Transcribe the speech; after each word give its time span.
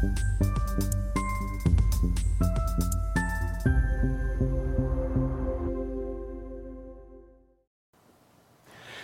Bye. 0.00 0.46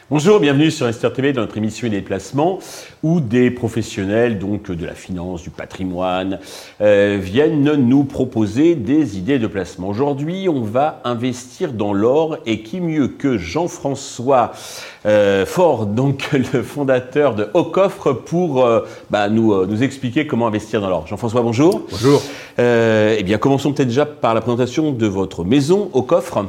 Bonjour, 0.08 0.38
bienvenue 0.38 0.70
sur 0.70 0.86
Investor 0.86 1.12
TV 1.12 1.32
dans 1.32 1.40
notre 1.40 1.56
émission 1.58 1.88
des 1.88 2.00
placements 2.00 2.60
où 3.02 3.18
des 3.18 3.50
professionnels 3.50 4.38
donc 4.38 4.70
de 4.70 4.86
la 4.86 4.94
finance, 4.94 5.42
du 5.42 5.50
patrimoine 5.50 6.38
euh, 6.80 7.18
viennent 7.20 7.74
nous 7.74 8.04
proposer 8.04 8.76
des 8.76 9.18
idées 9.18 9.40
de 9.40 9.48
placement. 9.48 9.88
Aujourd'hui, 9.88 10.48
on 10.48 10.60
va 10.60 11.00
investir 11.02 11.72
dans 11.72 11.92
l'or 11.92 12.38
et 12.46 12.62
qui 12.62 12.80
mieux 12.80 13.08
que 13.08 13.36
Jean-François 13.36 14.52
euh, 15.06 15.44
Fort, 15.44 15.86
donc 15.86 16.30
le 16.52 16.62
fondateur 16.62 17.34
de 17.34 17.48
Haut 17.52 17.64
Coffre 17.64 18.12
pour 18.12 18.64
euh, 18.64 18.82
bah, 19.10 19.28
nous, 19.28 19.66
nous 19.66 19.82
expliquer 19.82 20.28
comment 20.28 20.46
investir 20.46 20.80
dans 20.80 20.88
l'or. 20.88 21.08
Jean-François, 21.08 21.42
bonjour. 21.42 21.82
Bonjour. 21.90 22.22
eh 22.58 23.22
bien, 23.24 23.38
commençons 23.38 23.72
peut-être 23.72 23.88
déjà 23.88 24.06
par 24.06 24.34
la 24.34 24.40
présentation 24.40 24.92
de 24.92 25.06
votre 25.08 25.42
maison 25.42 25.90
Haut 25.94 26.02
Coffre. 26.02 26.44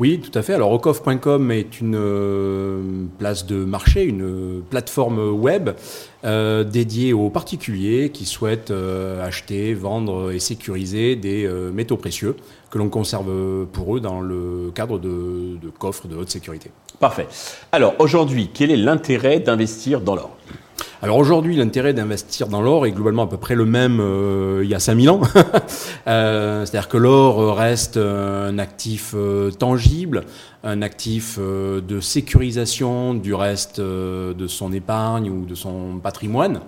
Oui, 0.00 0.20
tout 0.20 0.36
à 0.36 0.42
fait. 0.42 0.54
Alors, 0.54 0.72
Ocoff.com 0.72 1.50
est 1.50 1.80
une 1.80 1.96
euh, 1.96 2.80
place 3.18 3.46
de 3.46 3.56
marché, 3.64 4.04
une 4.04 4.62
plateforme 4.68 5.30
web 5.30 5.70
euh, 6.24 6.64
dédiée 6.64 7.12
aux 7.12 7.28
particuliers 7.30 8.10
qui 8.10 8.24
souhaitent 8.24 8.70
euh, 8.70 9.24
acheter, 9.24 9.74
vendre 9.74 10.32
et 10.32 10.38
sécuriser 10.38 11.14
des 11.14 11.48
métaux 11.72 11.96
précieux 11.96 12.36
que 12.70 12.78
l'on 12.78 12.88
conserve 12.88 13.66
pour 13.66 13.96
eux 13.96 14.00
dans 14.00 14.20
le 14.20 14.72
cadre 14.74 14.98
de 14.98 15.58
coffres 15.78 16.08
de 16.08 16.16
haute 16.16 16.30
sécurité. 16.30 16.70
Parfait. 16.98 17.26
Alors, 17.70 17.94
aujourd'hui, 17.98 18.50
quel 18.52 18.70
est 18.70 18.76
l'intérêt 18.76 19.40
d'investir 19.40 20.00
dans 20.00 20.14
l'or? 20.14 20.36
Alors 21.02 21.16
aujourd'hui, 21.16 21.56
l'intérêt 21.56 21.94
d'investir 21.94 22.46
dans 22.46 22.62
l'or 22.62 22.86
est 22.86 22.92
globalement 22.92 23.24
à 23.24 23.26
peu 23.26 23.36
près 23.36 23.56
le 23.56 23.64
même 23.64 23.98
euh, 24.00 24.60
il 24.62 24.70
y 24.70 24.74
a 24.74 24.78
5000 24.78 25.10
ans. 25.10 25.20
euh, 26.06 26.64
C'est-à-dire 26.64 26.88
que 26.88 26.96
l'or 26.96 27.56
reste 27.56 27.96
un 27.96 28.56
actif 28.58 29.12
euh, 29.16 29.50
tangible, 29.50 30.22
un 30.62 30.80
actif 30.80 31.38
euh, 31.40 31.80
de 31.80 31.98
sécurisation 31.98 33.14
du 33.14 33.34
reste 33.34 33.80
de 33.80 34.46
son 34.46 34.72
épargne 34.72 35.28
ou 35.28 35.44
de 35.44 35.56
son 35.56 35.98
patrimoine. 36.00 36.60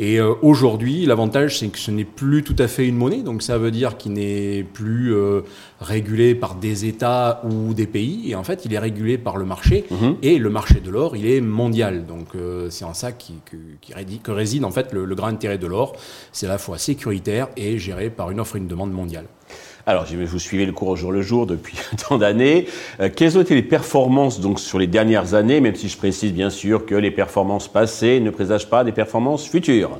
Et 0.00 0.20
euh, 0.20 0.34
aujourd'hui, 0.42 1.06
l'avantage, 1.06 1.58
c'est 1.58 1.68
que 1.68 1.78
ce 1.78 1.90
n'est 1.90 2.04
plus 2.04 2.44
tout 2.44 2.54
à 2.58 2.68
fait 2.68 2.86
une 2.86 2.96
monnaie, 2.96 3.22
donc 3.22 3.42
ça 3.42 3.58
veut 3.58 3.72
dire 3.72 3.96
qu'il 3.96 4.12
n'est 4.12 4.62
plus 4.62 5.12
euh, 5.12 5.40
régulé 5.80 6.36
par 6.36 6.54
des 6.54 6.84
États 6.84 7.42
ou 7.44 7.74
des 7.74 7.88
pays, 7.88 8.30
et 8.30 8.36
en 8.36 8.44
fait, 8.44 8.64
il 8.64 8.72
est 8.72 8.78
régulé 8.78 9.18
par 9.18 9.36
le 9.36 9.44
marché, 9.44 9.86
mhm. 9.90 10.16
et 10.22 10.38
le 10.38 10.50
marché 10.50 10.80
de 10.80 10.90
l'or, 10.90 11.16
il 11.16 11.26
est 11.26 11.40
mondial. 11.40 12.06
Donc 12.06 12.28
euh, 12.36 12.70
c'est 12.70 12.84
en 12.84 12.94
ça 12.94 13.10
qui, 13.10 13.34
que, 13.44 14.30
réside 14.30 14.64
en 14.64 14.70
fait 14.70 14.92
le, 14.92 15.04
le 15.04 15.14
grand 15.16 15.28
intérêt 15.28 15.58
de 15.58 15.66
l'or, 15.66 15.96
c'est 16.32 16.46
à 16.46 16.50
la 16.50 16.58
fois 16.58 16.78
sécuritaire 16.78 17.48
et 17.56 17.78
géré 17.78 18.10
par 18.10 18.30
une 18.30 18.38
offre 18.38 18.56
et 18.56 18.58
une 18.60 18.68
demande 18.68 18.92
mondiale. 18.92 19.26
Alors, 19.86 20.04
vous 20.04 20.38
suivez 20.38 20.66
le 20.66 20.72
cours 20.72 20.88
au 20.88 20.96
jour 20.96 21.12
le 21.12 21.22
jour 21.22 21.46
depuis 21.46 21.78
tant 22.08 22.18
d'années. 22.18 22.66
Euh, 23.00 23.08
quelles 23.14 23.38
ont 23.38 23.40
été 23.40 23.54
les 23.54 23.62
performances 23.62 24.38
sur 24.58 24.78
les 24.78 24.86
dernières 24.86 25.32
années, 25.32 25.62
même 25.62 25.74
si 25.74 25.88
je 25.88 25.96
précise 25.96 26.32
bien 26.32 26.50
sûr 26.50 26.84
que 26.84 26.94
les 26.94 27.10
performances 27.10 27.68
passées 27.68 28.20
ne 28.20 28.28
présagent 28.28 28.68
pas 28.68 28.84
des 28.84 28.92
performances 28.92 29.48
futures? 29.48 29.98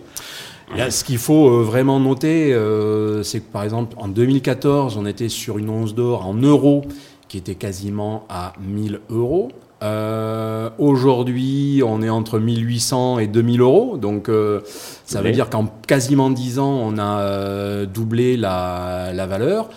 Ce 0.90 1.02
qu'il 1.02 1.16
faut 1.16 1.48
euh, 1.48 1.62
vraiment 1.62 1.98
noter, 1.98 2.52
euh, 2.52 3.22
c'est 3.22 3.40
que 3.40 3.50
par 3.50 3.62
exemple 3.62 3.96
en 3.98 4.08
2014, 4.08 4.98
on 4.98 5.06
était 5.06 5.30
sur 5.30 5.56
une 5.56 5.70
once 5.70 5.94
d'or 5.94 6.26
en 6.26 6.34
euros 6.34 6.84
qui 7.28 7.38
était 7.38 7.54
quasiment 7.54 8.26
à 8.28 8.52
1000 8.60 9.00
euros. 9.08 9.50
Euh, 9.82 10.70
Aujourd'hui, 10.78 11.82
on 11.84 12.02
est 12.02 12.08
entre 12.08 12.38
1800 12.38 13.18
et 13.18 13.26
2000 13.26 13.60
euros. 13.60 13.96
Donc, 13.96 14.28
euh, 14.28 14.60
ça 15.04 15.22
veut 15.22 15.32
dire 15.32 15.50
qu'en 15.50 15.66
quasiment 15.86 16.30
10 16.30 16.58
ans, 16.58 16.70
on 16.70 16.98
a 16.98 17.20
euh, 17.20 17.86
doublé 17.86 18.36
la, 18.36 19.12
la, 19.12 19.26
valeur. 19.26 19.68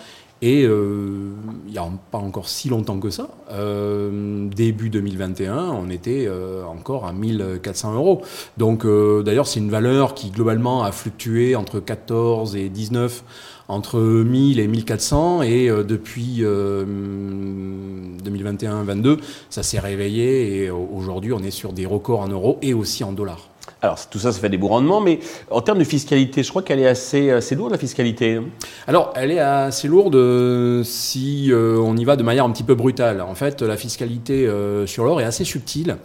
Et 0.42 0.64
euh, 0.64 1.30
il 1.66 1.72
n'y 1.72 1.78
a 1.78 1.88
pas 2.10 2.18
encore 2.18 2.48
si 2.48 2.68
longtemps 2.68 2.98
que 2.98 3.10
ça, 3.10 3.28
euh, 3.52 4.48
début 4.48 4.90
2021, 4.90 5.56
on 5.56 5.88
était 5.88 6.28
encore 6.68 7.06
à 7.06 7.12
1400 7.12 7.94
euros. 7.94 8.22
Donc, 8.56 8.86
d'ailleurs, 8.86 9.46
c'est 9.46 9.60
une 9.60 9.70
valeur 9.70 10.14
qui 10.14 10.30
globalement 10.30 10.84
a 10.84 10.92
fluctué 10.92 11.56
entre 11.56 11.80
14 11.80 12.56
et 12.56 12.68
19 12.68 13.24
entre 13.68 14.00
1000 14.00 14.58
et 14.60 14.66
1400 14.66 15.42
et 15.42 15.68
euh, 15.68 15.84
depuis 15.84 16.42
2021-22 16.42 19.06
euh, 19.06 19.16
ça 19.50 19.62
s'est 19.62 19.78
réveillé 19.78 20.64
et 20.64 20.70
aujourd'hui 20.70 21.32
on 21.32 21.40
est 21.40 21.50
sur 21.50 21.72
des 21.72 21.86
records 21.86 22.20
en 22.20 22.28
euros 22.28 22.58
et 22.62 22.74
aussi 22.74 23.04
en 23.04 23.12
dollars. 23.12 23.48
Alors 23.80 24.08
tout 24.08 24.18
ça, 24.18 24.32
ça 24.32 24.40
fait 24.40 24.48
des 24.48 24.58
beaux 24.58 24.68
rendements, 24.68 25.00
mais 25.00 25.18
en 25.50 25.60
termes 25.60 25.78
de 25.78 25.84
fiscalité, 25.84 26.42
je 26.42 26.50
crois 26.50 26.62
qu'elle 26.62 26.78
est 26.78 26.86
assez, 26.86 27.30
assez 27.30 27.56
lourde 27.56 27.72
la 27.72 27.78
fiscalité. 27.78 28.40
Alors 28.86 29.12
elle 29.16 29.32
est 29.32 29.40
assez 29.40 29.88
lourde 29.88 30.14
euh, 30.14 30.84
si 30.84 31.50
on 31.52 31.96
y 31.96 32.04
va 32.04 32.16
de 32.16 32.22
manière 32.22 32.44
un 32.44 32.50
petit 32.50 32.62
peu 32.62 32.74
brutale. 32.74 33.20
En 33.20 33.34
fait, 33.34 33.62
la 33.62 33.76
fiscalité 33.76 34.48
sur 34.86 35.04
l'or 35.04 35.20
est 35.20 35.24
assez 35.24 35.44
subtile. 35.44 35.96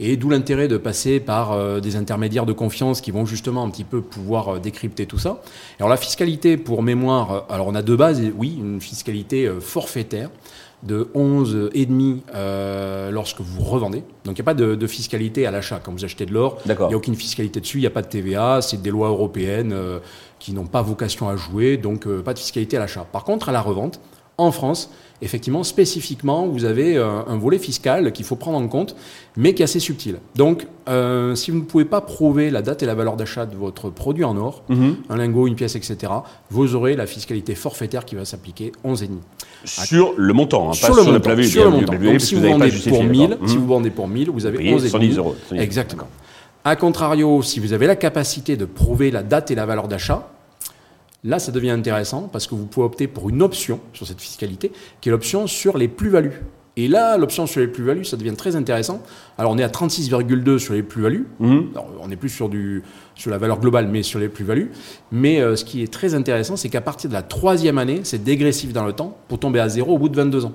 Et 0.00 0.16
d'où 0.16 0.28
l'intérêt 0.28 0.66
de 0.66 0.76
passer 0.76 1.20
par 1.20 1.52
euh, 1.52 1.80
des 1.80 1.96
intermédiaires 1.96 2.46
de 2.46 2.52
confiance 2.52 3.00
qui 3.00 3.12
vont 3.12 3.26
justement 3.26 3.62
un 3.62 3.70
petit 3.70 3.84
peu 3.84 4.00
pouvoir 4.00 4.56
euh, 4.56 4.58
décrypter 4.58 5.06
tout 5.06 5.18
ça. 5.18 5.40
Alors 5.78 5.88
la 5.88 5.96
fiscalité, 5.96 6.56
pour 6.56 6.82
mémoire, 6.82 7.32
euh, 7.32 7.40
alors 7.54 7.68
on 7.68 7.74
a 7.74 7.82
deux 7.82 7.96
bases, 7.96 8.20
oui, 8.36 8.56
une 8.58 8.80
fiscalité 8.80 9.48
forfaitaire 9.60 10.30
de 10.82 11.08
11,5 11.14 12.20
euh, 12.34 13.10
lorsque 13.10 13.40
vous 13.40 13.62
revendez. 13.62 14.02
Donc 14.24 14.36
il 14.36 14.40
n'y 14.40 14.40
a 14.40 14.44
pas 14.44 14.54
de, 14.54 14.74
de, 14.74 14.86
fiscalité 14.86 15.46
à 15.46 15.50
l'achat. 15.50 15.80
Quand 15.82 15.92
vous 15.92 16.04
achetez 16.04 16.26
de 16.26 16.32
l'or, 16.32 16.58
il 16.66 16.72
n'y 16.72 16.94
a 16.94 16.96
aucune 16.96 17.14
fiscalité 17.14 17.60
dessus, 17.60 17.78
il 17.78 17.82
n'y 17.82 17.86
a 17.86 17.90
pas 17.90 18.02
de 18.02 18.08
TVA, 18.08 18.60
c'est 18.62 18.82
des 18.82 18.90
lois 18.90 19.08
européennes 19.08 19.74
qui 20.38 20.52
n'ont 20.52 20.66
pas 20.66 20.82
vocation 20.82 21.28
à 21.28 21.36
jouer, 21.36 21.78
donc 21.78 22.06
pas 22.22 22.34
de 22.34 22.38
fiscalité 22.38 22.76
à 22.76 22.80
l'achat. 22.80 23.06
Par 23.10 23.24
contre, 23.24 23.48
à 23.48 23.52
la 23.52 23.62
revente, 23.62 24.00
en 24.36 24.50
France, 24.50 24.90
effectivement, 25.22 25.62
spécifiquement, 25.62 26.46
vous 26.46 26.64
avez 26.64 26.96
euh, 26.96 27.22
un 27.26 27.36
volet 27.36 27.58
fiscal 27.58 28.12
qu'il 28.12 28.24
faut 28.24 28.36
prendre 28.36 28.58
en 28.58 28.66
compte, 28.68 28.96
mais 29.36 29.54
qui 29.54 29.62
est 29.62 29.64
assez 29.64 29.80
subtil. 29.80 30.16
Donc, 30.34 30.66
euh, 30.88 31.34
si 31.34 31.50
vous 31.50 31.58
ne 31.58 31.62
pouvez 31.62 31.84
pas 31.84 32.00
prouver 32.00 32.50
la 32.50 32.62
date 32.62 32.82
et 32.82 32.86
la 32.86 32.94
valeur 32.94 33.16
d'achat 33.16 33.46
de 33.46 33.56
votre 33.56 33.90
produit 33.90 34.24
en 34.24 34.36
or, 34.36 34.62
mhm. 34.68 34.96
un 35.08 35.16
lingot, 35.16 35.46
une 35.46 35.54
pièce, 35.54 35.76
etc., 35.76 36.12
vous 36.50 36.74
aurez 36.74 36.96
la 36.96 37.06
fiscalisité 37.06 37.54
forfaitaire 37.54 38.04
qui 38.04 38.16
va 38.16 38.24
s'appliquer 38.24 38.72
11,5. 38.84 39.08
Sur 39.64 40.14
le 40.16 40.32
montant, 40.32 40.70
hein, 40.70 40.72
sur 40.74 40.88
pas 40.88 40.94
le 40.94 41.02
sur 41.02 41.12
montant, 41.12 41.30
le 41.30 41.42
Sur 41.44 41.64
le 41.64 41.70
montant. 41.70 41.92
Donc, 41.92 42.20
si 42.20 42.34
vous, 42.34 42.42
vendez 42.42 42.70
pour 42.70 43.04
1000, 43.04 43.38
si 43.46 43.56
vous 43.56 43.66
vendez 43.66 43.90
pour 43.90 44.08
1000, 44.08 44.30
vous 44.30 44.46
avez 44.46 44.58
11,5 44.58 45.16
euros. 45.16 45.36
Exactement. 45.52 46.08
A 46.64 46.76
contrario, 46.76 47.42
si 47.42 47.60
vous 47.60 47.72
avez 47.72 47.86
la 47.86 47.96
capacité 47.96 48.56
de 48.56 48.64
prouver 48.64 49.10
la 49.10 49.22
date 49.22 49.50
et 49.50 49.54
la 49.54 49.66
valeur 49.66 49.86
d'achat, 49.86 50.33
Là, 51.24 51.38
ça 51.38 51.52
devient 51.52 51.70
intéressant 51.70 52.28
parce 52.30 52.46
que 52.46 52.54
vous 52.54 52.66
pouvez 52.66 52.84
opter 52.84 53.06
pour 53.06 53.30
une 53.30 53.42
option 53.42 53.80
sur 53.94 54.06
cette 54.06 54.20
fiscalité, 54.20 54.70
qui 55.00 55.08
est 55.08 55.12
l'option 55.12 55.46
sur 55.46 55.78
les 55.78 55.88
plus-values. 55.88 56.42
Et 56.76 56.88
là, 56.88 57.16
l'option 57.16 57.46
sur 57.46 57.60
les 57.60 57.68
plus-values, 57.68 58.04
ça 58.04 58.16
devient 58.16 58.34
très 58.34 58.56
intéressant. 58.56 59.00
Alors, 59.38 59.52
on 59.52 59.58
est 59.58 59.62
à 59.62 59.68
36,2 59.68 60.58
sur 60.58 60.74
les 60.74 60.82
plus-values. 60.82 61.26
Mhm. 61.38 61.68
On 62.00 62.08
n'est 62.08 62.16
plus 62.16 62.28
sur, 62.28 62.48
du, 62.48 62.82
sur 63.14 63.30
la 63.30 63.38
valeur 63.38 63.60
globale, 63.60 63.88
mais 63.88 64.02
sur 64.02 64.18
les 64.18 64.28
plus-values. 64.28 64.70
Mais 65.12 65.40
euh, 65.40 65.54
ce 65.56 65.64
qui 65.64 65.82
est 65.82 65.92
très 65.92 66.14
intéressant, 66.14 66.56
c'est 66.56 66.68
qu'à 66.68 66.80
partir 66.80 67.08
de 67.08 67.14
la 67.14 67.22
troisième 67.22 67.78
année, 67.78 68.00
c'est 68.02 68.22
dégressif 68.22 68.72
dans 68.72 68.84
le 68.84 68.92
temps 68.92 69.16
pour 69.28 69.38
tomber 69.38 69.60
à 69.60 69.68
zéro 69.68 69.94
au 69.94 69.98
bout 69.98 70.08
de 70.08 70.16
22 70.16 70.46
ans. 70.46 70.52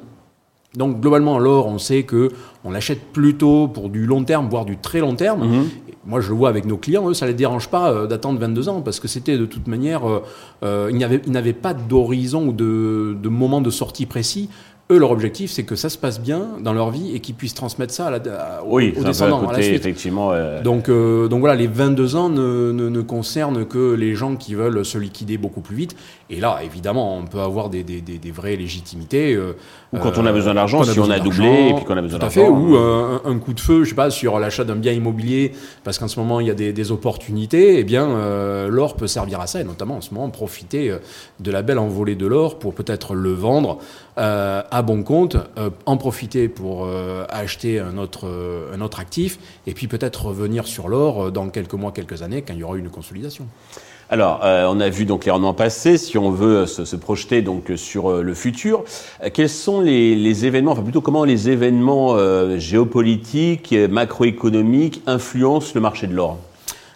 Donc 0.75 1.00
globalement, 1.00 1.40
l'or, 1.40 1.66
on 1.66 1.80
sait 1.80 2.03
que 2.03 2.30
on 2.63 2.69
l'achète 2.69 3.12
plutôt 3.12 3.68
pour 3.68 3.90
du 3.90 4.06
long 4.06 4.24
terme, 4.24 4.50
voire 4.50 4.66
du 4.66 4.78
très 4.78 5.00
long 5.00 5.16
terme. 5.16 5.47
Mhm. 5.47 5.69
Moi, 6.05 6.21
je 6.21 6.29
le 6.29 6.35
vois 6.35 6.49
avec 6.49 6.65
nos 6.65 6.77
clients, 6.77 7.09
eux, 7.09 7.13
ça 7.13 7.27
les 7.27 7.33
dérange 7.33 7.67
pas 7.67 7.91
euh, 7.91 8.07
d'attendre 8.07 8.39
22 8.39 8.69
ans 8.69 8.81
parce 8.81 8.99
que 8.99 9.07
c'était 9.07 9.37
de 9.37 9.45
toute 9.45 9.67
manière, 9.67 10.09
euh, 10.09 10.23
euh, 10.63 10.87
il 10.89 10.97
n'y 10.97 11.03
avait, 11.03 11.53
pas 11.53 11.73
d'horizon 11.73 12.47
ou 12.47 12.53
de 12.53 13.29
moment 13.29 13.61
de 13.61 13.69
sortie 13.69 14.05
précis 14.05 14.49
eux, 14.91 14.97
leur 14.97 15.11
objectif, 15.11 15.51
c'est 15.51 15.63
que 15.63 15.75
ça 15.75 15.88
se 15.89 16.00
passe 16.00 16.19
bien 16.19 16.47
dans 16.61 16.73
leur 16.73 16.89
vie 16.89 17.16
et 17.16 17.19
qu'ils 17.19 17.35
puissent 17.35 17.53
transmettre 17.53 17.94
ça 17.94 18.07
à 18.07 18.09
la, 18.09 18.19
oui, 18.66 18.94
aux 18.97 19.03
descendants. 19.03 19.47
à 19.47 19.53
la 19.53 19.61
suite. 19.61 19.75
Effectivement, 19.75 20.31
donc, 20.63 20.89
euh, 20.89 21.27
donc 21.27 21.41
voilà, 21.41 21.55
les 21.55 21.67
22 21.67 22.16
ans 22.16 22.29
ne, 22.29 22.72
ne, 22.72 22.89
ne, 22.89 23.01
concernent 23.01 23.66
que 23.66 23.94
les 23.94 24.16
gens 24.16 24.35
qui 24.35 24.55
veulent 24.55 24.83
se 24.83 24.97
liquider 24.97 25.38
beaucoup 25.38 25.62
plus 25.62 25.75
vite. 25.75 25.95
Et 26.31 26.39
là, 26.39 26.59
évidemment, 26.63 27.18
on 27.18 27.25
peut 27.25 27.39
avoir 27.39 27.69
des, 27.69 27.83
des, 27.83 28.01
des, 28.01 28.18
des 28.18 28.31
vraies 28.31 28.56
légitimités. 28.56 29.36
Euh, 29.36 29.53
ou 29.94 30.00
quand 30.00 30.18
on 30.18 30.25
a 30.25 30.31
besoin 30.31 30.56
d'argent, 30.56 30.83
si 30.83 31.00
on 31.00 31.09
a 31.09 31.19
doublé 31.19 31.69
et 31.69 31.74
puis 31.75 31.86
qu'on 31.86 31.97
a 31.97 32.01
besoin 32.01 32.18
d'argent. 32.18 32.41
Tout 32.41 32.41
à 32.41 32.45
fait. 32.45 32.50
Ou 32.50 32.75
euh, 32.75 33.19
un, 33.25 33.38
coup 33.38 33.53
de 33.53 33.59
feu, 33.59 33.83
je 33.83 33.89
sais 33.89 33.95
pas, 33.95 34.09
sur 34.09 34.39
l'achat 34.39 34.63
d'un 34.63 34.75
bien 34.75 34.94
immobilier, 34.94 35.51
parce 35.83 36.00
qu'en 36.00 36.07
ce 36.07 36.19
moment, 36.19 36.39
il 36.39 36.47
y 36.47 36.51
a 36.51 36.56
des, 36.56 36.74
des 36.74 36.91
opportunités. 36.91 37.77
Eh 37.77 37.83
bien, 37.83 38.68
l'or 38.68 38.95
peut 38.95 39.07
servir 39.07 39.39
à 39.39 39.45
ça, 39.45 39.62
et 39.62 39.63
notamment 39.63 39.97
en 39.97 40.01
ce 40.01 40.13
moment, 40.15 40.30
profiter 40.30 40.94
de 41.39 41.51
la 41.51 41.62
belle 41.62 41.80
envolée 41.80 42.15
de 42.15 42.25
l'or 42.25 42.57
pour 42.57 42.74
peut-être 42.74 43.13
le 43.13 43.33
vendre 43.33 43.80
euh, 44.19 44.62
à 44.79 44.81
bon 44.81 45.03
compte, 45.03 45.35
euh, 45.57 45.69
en 45.85 45.97
profiter 45.97 46.47
pour 46.47 46.85
euh, 46.85 47.25
acheter 47.29 47.79
un 47.79 47.97
autre, 47.97 48.31
un 48.73 48.79
autre 48.79 49.01
actif, 49.01 49.37
et 49.67 49.73
puis 49.73 49.87
peut-être 49.87 50.27
revenir 50.27 50.67
sur 50.67 50.87
l'or 50.87 51.33
dans 51.33 51.49
quelques 51.49 51.73
mois, 51.73 51.91
quelques 51.91 52.21
années, 52.21 52.43
quand 52.43 52.53
il 52.53 52.59
y 52.59 52.63
aura 52.63 52.77
une 52.77 52.89
consolidation. 52.89 53.45
Alors, 54.09 54.39
on 54.41 54.79
a 54.79 54.89
vu 54.89 55.05
donc 55.05 55.25
les 55.25 55.31
rendements 55.31 55.53
passés. 55.53 55.97
Si 55.97 56.17
on 56.17 56.31
veut 56.31 56.65
se, 56.65 56.95
projeter 56.95 57.43
donc 57.43 57.71
sur 57.75 58.23
le 58.23 58.33
futur, 58.33 58.83
quels 59.33 59.49
sont 59.49 59.81
les, 59.81 60.15
les, 60.15 60.45
événements, 60.47 60.71
enfin 60.71 60.81
plutôt 60.81 61.01
comment 61.01 61.25
les 61.25 61.49
événements 61.49 62.17
géopolitiques, 62.57 63.75
macroéconomiques 63.89 65.03
influencent 65.05 65.73
le 65.75 65.81
marché 65.81 66.07
de 66.07 66.15
l'or? 66.15 66.39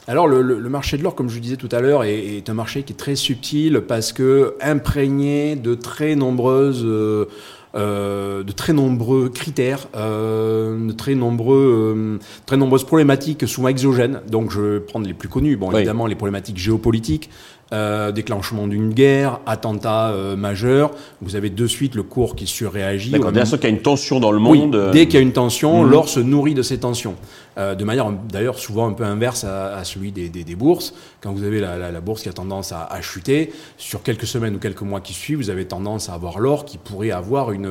Alors 0.05 0.27
le, 0.27 0.57
marché 0.69 0.97
de 0.97 1.03
l'or, 1.03 1.15
comme 1.15 1.29
je 1.29 1.35
vous 1.35 1.39
disais 1.39 1.55
tout 1.55 1.69
à 1.71 1.79
l'heure, 1.79 2.03
est, 2.03 2.49
un 2.49 2.53
marché 2.53 2.83
qui 2.83 2.91
est 2.91 2.97
très 2.97 3.15
subtil 3.15 3.81
parce 3.87 4.11
que 4.11 4.55
imprégné 4.61 5.55
de 5.55 5.75
très 5.75 6.15
nombreuses 6.15 6.83
euh, 6.83 6.89
euh, 6.89 7.25
de 7.73 8.51
très 8.51 8.73
nombreux 8.73 9.29
critères, 9.29 9.87
euh, 9.95 10.87
de 10.87 10.91
très, 10.93 11.15
nombreux, 11.15 11.95
euh, 11.95 12.19
très 12.45 12.57
nombreuses 12.57 12.83
problématiques 12.83 13.47
souvent 13.47 13.67
exogènes. 13.67 14.21
Donc 14.29 14.51
je 14.51 14.61
vais 14.61 14.79
prendre 14.79 15.07
les 15.07 15.13
plus 15.13 15.29
connus. 15.29 15.55
Bon, 15.57 15.71
évidemment, 15.71 16.07
les 16.07 16.15
problématiques 16.15 16.57
géopolitiques, 16.57 17.29
euh, 17.73 18.11
déclenchement 18.11 18.67
d'une 18.67 18.93
guerre, 18.93 19.39
attentat 19.47 20.09
euh, 20.09 20.35
majeur, 20.35 20.91
vous 21.21 21.35
avez 21.35 21.49
de 21.49 21.65
suite 21.65 21.95
le 21.95 22.03
cours 22.03 22.35
qui 22.35 22.45
surréagit. 22.45 23.09
D'accord, 23.09 23.31
bien 23.31 23.45
sûr 23.45 23.57
qu'il 23.57 23.67
y 23.67 23.73
a 23.73 23.75
une 23.75 23.81
tension 23.81 24.19
dans 24.19 24.31
le 24.31 24.37
monde. 24.37 24.75
Oui, 24.75 24.91
dès 24.91 25.05
qu'il 25.07 25.15
y 25.15 25.17
a 25.17 25.21
une 25.21 25.31
tension, 25.31 25.81
mhm. 25.81 25.89
l'or 25.89 26.07
se 26.07 26.19
nourrit 26.19 26.53
de 26.53 26.61
ces 26.61 26.77
tensions. 26.77 27.15
Euh, 27.57 27.75
de 27.75 27.83
manière 27.83 28.11
d'ailleurs 28.11 28.57
souvent 28.57 28.87
un 28.87 28.93
peu 28.93 29.03
inverse 29.03 29.43
à, 29.43 29.75
à 29.75 29.83
celui 29.83 30.11
des, 30.11 30.29
des, 30.29 30.43
des, 30.43 30.55
bourses. 30.55 30.93
Quand 31.21 31.31
vous 31.33 31.43
avez 31.43 31.59
la, 31.59 31.77
la, 31.77 31.91
la 31.91 32.01
bourse 32.01 32.23
qui 32.23 32.29
a 32.29 32.33
tendance 32.33 32.71
à, 32.71 32.85
à, 32.85 33.01
chuter, 33.01 33.51
sur 33.77 34.01
quelques 34.03 34.25
semaines 34.25 34.55
ou 34.55 34.59
quelques 34.59 34.81
mois 34.81 35.01
qui 35.01 35.13
suivent, 35.13 35.37
vous 35.37 35.49
avez 35.49 35.65
tendance 35.65 36.09
à 36.09 36.13
avoir 36.13 36.39
l'or 36.39 36.65
qui 36.65 36.77
pourrait 36.77 37.11
avoir 37.11 37.51
une, 37.51 37.65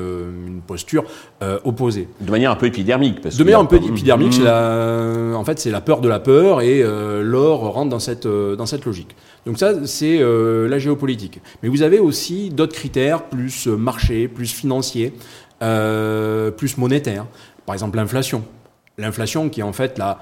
une 0.47 0.61
posture 0.61 1.05
euh, 1.43 1.59
opposée. 1.65 2.09
De 2.21 2.31
manière 2.31 2.51
un 2.51 2.57
peu 2.57 2.67
épidermique. 2.67 3.21
Parce 3.21 3.37
de 3.37 3.45
manière 3.45 3.61
un 3.61 3.65
peu 3.65 3.77
épidermique, 3.77 4.39
mmh. 4.39 4.45
la, 4.45 5.33
en 5.37 5.45
fait 5.45 5.59
c'est 5.59 5.71
la 5.71 5.81
peur 5.81 6.01
de 6.01 6.09
la 6.09 6.21
peur 6.21 6.61
et 6.61 6.83
l'or 7.23 7.61
rentre 7.73 7.91
dans 7.91 7.99
cette, 7.99 8.27
dans 8.27 8.67
cette 8.67 8.85
logique. 8.85 9.15
Donc 9.47 9.59
ça, 9.59 9.87
c'est 9.87 10.19
euh, 10.21 10.69
la 10.69 10.79
géopolitique. 10.79 11.41
Mais 11.63 11.69
vous 11.69 11.83
avez 11.83 11.99
aussi 11.99 12.51
d'autres 12.51 12.75
critères, 12.75 13.25
plus 13.25 13.67
euh, 13.67 13.77
marché, 13.77 14.29
plus 14.29 14.53
financier, 14.53 15.13
euh, 15.63 16.51
plus 16.51 16.79
monétaire. 16.79 17.27
Par 17.67 17.75
exemple, 17.75 17.97
l'inflation. 17.97 18.45
L'inflation 18.99 19.49
qui, 19.49 19.63
en 19.63 19.73
fait, 19.73 19.99
là, 19.99 20.19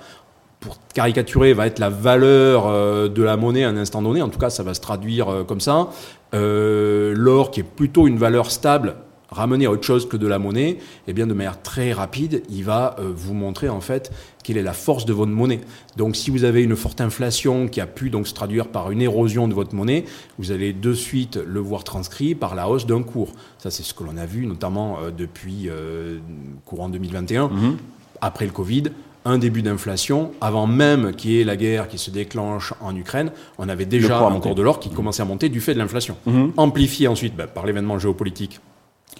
pour 0.61 0.78
caricaturer, 0.94 1.52
va 1.52 1.67
être 1.67 1.78
la 1.78 1.88
valeur 1.88 2.67
euh, 2.67 3.08
de 3.08 3.22
la 3.22 3.37
monnaie 3.37 3.64
à 3.64 3.69
un 3.69 3.76
instant 3.76 4.02
donné. 4.02 4.22
En 4.22 4.28
tout 4.28 4.38
cas, 4.38 4.50
ça 4.50 4.62
va 4.62 4.75
se 4.75 4.81
traduire 4.81 5.28
euh, 5.28 5.44
comme 5.44 5.61
ça. 5.61 5.88
L'or 6.32 7.50
qui 7.50 7.61
est 7.61 7.64
plutôt 7.64 8.06
une 8.06 8.19
valeur 8.19 8.50
stable 8.50 8.94
ramener 9.31 9.67
à 9.67 9.70
autre 9.70 9.84
chose 9.84 10.08
que 10.08 10.17
de 10.17 10.26
la 10.26 10.38
monnaie, 10.38 10.78
eh 11.06 11.12
bien 11.12 11.26
de 11.26 11.34
manière 11.34 11.62
très 11.62 11.93
rapide, 11.93 12.43
il 12.50 12.64
va 12.64 12.96
euh, 12.99 13.12
vous 13.14 13.34
montrer 13.34 13.69
en 13.69 13.81
fait 13.81 14.12
quelle 14.43 14.56
est 14.56 14.62
la 14.62 14.73
force 14.73 15.05
de 15.05 15.12
votre 15.12 15.31
monnaie. 15.31 15.61
Donc 15.96 16.16
si 16.16 16.31
vous 16.31 16.44
avez 16.44 16.62
une 16.62 16.76
forte 16.76 17.00
inflation 17.00 17.69
qui 17.69 17.81
a 17.81 17.87
pu 17.87 18.11
donc 18.11 18.26
se 18.26 18.34
traduire 18.34 18.69
par 18.69 18.90
une 18.90 19.02
érosion 19.02 19.49
de 19.49 19.55
votre 19.55 19.75
monnaie, 19.75 20.05
vous 20.38 20.50
allez 20.50 20.73
de 20.73 20.93
suite 20.93 21.37
le 21.37 21.61
voir 21.61 21.84
transcrit 21.84 22.34
par 22.34 22.55
la 22.55 22.69
hausse 22.69 22.87
d'un 22.87 23.02
cours. 23.02 23.32
Ça 23.58 23.70
c'est 23.70 23.82
ce 23.82 23.94
que 23.94 24.05
l'on 24.05 24.16
a 24.16 24.26
vu 24.26 24.46
notamment 24.46 24.99
euh, 25.00 25.11
depuis 25.11 25.69
euh, 25.69 26.19
courant 26.64 26.88
2021, 26.88 27.49
mhm. 27.49 27.76
Après 28.20 28.46
le 28.46 28.52
Covid, 28.52 28.84
un 29.25 29.38
début 29.38 29.62
d'inflation, 29.62 30.32
avant 30.40 30.67
même 30.67 31.14
qu'il 31.14 31.32
y 31.32 31.40
ait 31.40 31.44
la 31.44 31.56
guerre 31.56 31.88
qui 31.88 31.99
se 31.99 32.11
déclenche 32.11 32.72
en 32.81 32.96
Ukraine, 32.96 33.31
on 33.58 33.69
avait 33.69 33.84
déjà 33.84 34.19
un 34.19 34.40
cours 34.40 34.55
de 34.55 34.62
l'or 34.62 34.81
qui 34.81 34.90
commençait 34.90 35.22
à 35.22 35.26
monter 35.26 35.49
du 35.49 35.61
fait 35.61 35.75
de 35.75 35.78
l'inflation. 35.78 36.17
Mhm. 36.26 36.52
Amplifié 36.56 37.08
ensuite 37.08 37.37
ben, 37.37 37.46
par 37.46 37.67
l'événement 37.67 37.99
géopolitique 37.99 38.61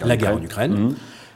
la 0.05 0.17
guerre 0.17 0.35
en 0.35 0.41
Ukraine, 0.41 0.73
mmh. 0.73 0.95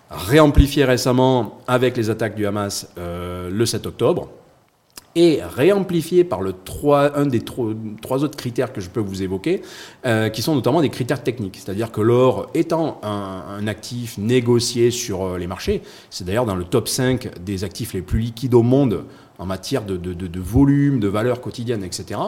réamplifié 0.10 0.86
récemment 0.86 1.60
avec 1.68 1.98
les 1.98 2.10
attaques 2.10 2.36
du 2.36 2.46
Hamas 2.46 2.90
euh, 2.98 3.50
le 3.52 3.66
7 3.66 3.86
octobre, 3.86 4.30
et 5.16 5.42
réamplifié 5.42 6.24
par 6.24 6.42
le 6.42 6.54
3, 6.54 7.18
un 7.18 7.26
des 7.26 7.40
trois, 7.40 8.24
autres 8.24 8.38
critères 8.38 8.74
que 8.74 8.82
je 8.82 8.90
peux 8.90 9.00
vous 9.00 9.24
évoquer, 9.24 9.62
euh, 10.06 10.30
qui 10.30 10.42
sont 10.42 10.56
notamment 10.56 10.82
des 10.82 10.90
critères 10.90 11.24
techniques. 11.24 11.58
C'est-à-dire 11.58 11.92
que 11.92 12.02
l'or 12.02 12.50
étant 12.54 13.00
un, 13.04 13.66
actif 13.68 14.18
négocié 14.18 14.92
sur 14.92 15.24
euh, 15.24 15.38
les 15.38 15.48
marchés, 15.48 15.82
c'est 16.10 16.26
d'ailleurs 16.26 16.46
dans 16.46 16.56
le 16.56 16.66
top 16.66 16.88
5 16.88 17.40
des 17.40 17.64
actifs 17.64 17.94
les 17.94 18.02
plus 18.02 18.20
liquides 18.20 18.54
au 18.54 18.62
monde 18.62 19.06
en 19.38 19.46
matière 19.46 19.84
de, 19.84 19.98
de, 19.98 20.14
de, 20.14 20.28
de 20.28 20.40
volume, 20.40 21.00
de 21.00 21.08
valeur 21.08 21.42
quotidienne, 21.42 21.84
etc. 21.84 22.20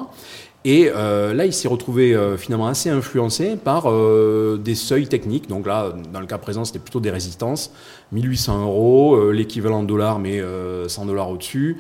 Et 0.66 0.92
euh, 0.94 1.34
là, 1.34 1.46
il 1.46 1.54
s'est 1.54 1.68
retrouvé 1.68 2.14
euh, 2.14 2.36
finalement 2.36 2.68
assez 2.68 2.90
influencé 2.90 3.56
par 3.56 3.90
euh, 3.90 4.60
des 4.62 4.76
seuils 4.76 5.08
techniques. 5.08 5.48
Donc 5.48 5.68
là, 5.68 5.94
dans 6.12 6.20
le 6.20 6.26
cas 6.26 6.38
présent, 6.38 6.66
c'était 6.66 6.80
plutôt 6.80 7.00
des 7.00 7.12
résistances. 7.12 7.72
1800 8.12 8.64
euros, 8.64 9.32
l'équivalent 9.32 9.84
de 9.84 9.88
dollars, 9.88 10.18
mais 10.18 10.42
100 10.88 11.08
dollars 11.08 11.30
au-dessus, 11.30 11.76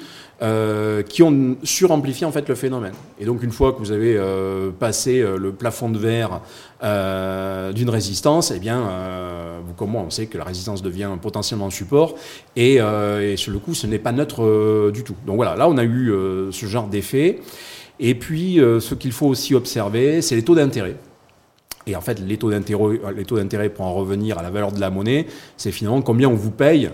qui 1.07 1.23
ont 1.23 1.55
suramplifié 1.63 2.25
en 2.25 2.33
fait 2.33 2.49
le 2.49 2.55
phénomène. 2.55 2.91
Et 3.17 3.23
donc, 3.23 3.43
une 3.43 3.51
fois 3.53 3.71
que 3.71 3.77
vous 3.77 3.93
avez 3.93 4.19
passé 4.77 5.21
le 5.21 5.53
plafond 5.53 5.87
de 5.87 5.97
verre 5.97 6.41
d'une 7.73 7.89
résistance, 7.89 8.51
eh 8.51 8.59
bien, 8.59 8.81
vous 9.65 9.73
comme 9.75 9.91
moi, 9.91 10.03
on 10.05 10.09
sait 10.09 10.25
que 10.25 10.37
la 10.37 10.43
résistance 10.43 10.81
devient 10.81 11.11
potentiellement 11.21 11.69
support. 11.69 12.15
Et, 12.57 12.73
et 12.73 13.37
sur 13.37 13.53
le 13.53 13.59
coup, 13.59 13.73
ce 13.73 13.87
n'est 13.87 13.97
pas 13.97 14.11
neutre 14.11 14.91
du 14.91 15.05
tout. 15.05 15.15
Donc 15.25 15.37
voilà, 15.37 15.55
là, 15.55 15.69
on 15.69 15.77
a 15.77 15.85
eu 15.85 16.11
ce 16.51 16.65
genre 16.65 16.87
d'effet. 16.87 17.39
Et 17.99 18.15
puis, 18.15 18.59
euh, 18.59 18.79
ce 18.79 18.95
qu'il 18.95 19.11
faut 19.11 19.27
aussi 19.27 19.55
observer, 19.55 20.21
c'est 20.21 20.35
les 20.35 20.43
taux 20.43 20.55
d'intérêt. 20.55 20.95
Et 21.85 21.95
en 21.95 22.01
fait, 22.01 22.19
les 22.19 22.37
taux 22.37 22.51
d'intérêt, 22.51 23.69
pour 23.69 23.85
en 23.85 23.93
revenir 23.93 24.37
à 24.37 24.43
la 24.43 24.49
valeur 24.49 24.71
de 24.71 24.79
la 24.79 24.89
monnaie, 24.89 25.25
c'est 25.55 25.71
finalement 25.71 26.01
combien 26.01 26.27
on 26.27 26.35
vous 26.35 26.51
paye 26.51 26.89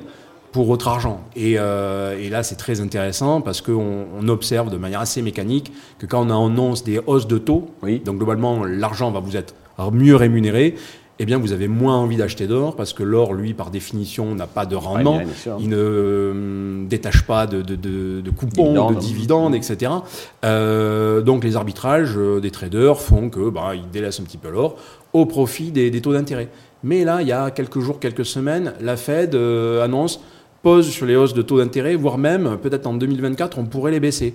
pour 0.51 0.65
votre 0.65 0.87
argent. 0.87 1.21
Et, 1.35 1.55
euh, 1.57 2.15
et 2.19 2.29
là, 2.29 2.43
c'est 2.43 2.55
très 2.55 2.79
intéressant 2.79 3.41
parce 3.41 3.59
qu'on 3.61 4.05
on 4.15 4.27
observe 4.27 4.69
de 4.69 4.77
manière 4.77 4.99
assez 4.99 5.23
mécanique 5.23 5.71
que 5.97 6.05
quand 6.05 6.29
on 6.29 6.45
annonce 6.45 6.83
des 6.83 6.99
hausses 7.07 7.27
de 7.27 7.39
taux, 7.39 7.71
oui. 7.81 7.99
donc 8.05 8.17
globalement, 8.17 8.63
l'argent 8.63 9.09
va 9.09 9.19
vous 9.19 9.35
être 9.35 9.55
mieux 9.91 10.15
rémunéré, 10.15 10.75
eh 11.19 11.25
bien, 11.25 11.37
vous 11.37 11.51
avez 11.51 11.67
moins 11.67 11.97
envie 11.97 12.17
d'acheter 12.17 12.47
d'or 12.47 12.75
parce 12.75 12.91
que 12.91 13.03
l'or, 13.03 13.33
lui, 13.33 13.53
par 13.53 13.69
définition, 13.69 14.33
n'a 14.33 14.47
pas 14.47 14.65
de 14.65 14.75
rendement. 14.75 15.21
il 15.59 15.69
ne 15.69 15.75
euh, 15.77 16.85
détache 16.87 17.21
pas 17.23 17.45
de, 17.45 17.61
de, 17.61 17.75
de, 17.75 18.21
de 18.21 18.29
coupons, 18.31 18.91
de 18.91 18.95
dividendes, 18.95 19.53
etc. 19.53 19.91
Euh, 20.43 21.21
donc, 21.21 21.43
les 21.43 21.55
arbitrages 21.55 22.17
euh, 22.17 22.39
des 22.39 22.49
traders 22.49 22.99
font 22.99 23.29
que 23.29 23.51
bah, 23.51 23.75
ils 23.75 23.89
délaissent 23.91 24.19
un 24.19 24.23
petit 24.23 24.39
peu 24.39 24.49
l'or 24.49 24.75
au 25.13 25.27
profit 25.27 25.71
des, 25.71 25.91
des 25.91 26.01
taux 26.01 26.13
d'intérêt. 26.13 26.49
Mais 26.83 27.03
là, 27.03 27.21
il 27.21 27.27
y 27.27 27.31
a 27.31 27.51
quelques 27.51 27.79
jours, 27.79 27.99
quelques 27.99 28.25
semaines, 28.25 28.73
la 28.81 28.97
Fed 28.97 29.35
euh, 29.35 29.83
annonce 29.83 30.19
pause 30.63 30.89
sur 30.89 31.05
les 31.05 31.15
hausses 31.15 31.35
de 31.35 31.43
taux 31.43 31.59
d'intérêt, 31.59 31.93
voire 31.95 32.17
même, 32.17 32.57
peut-être 32.61 32.87
en 32.87 32.93
2024, 32.95 33.59
on 33.59 33.65
pourrait 33.65 33.91
les 33.91 33.99
baisser 33.99 34.33